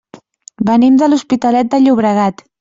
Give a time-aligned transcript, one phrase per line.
[0.69, 2.45] Venim de l'Hospitalet de Llobregat.